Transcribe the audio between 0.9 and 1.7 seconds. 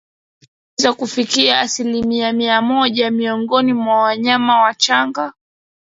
kufika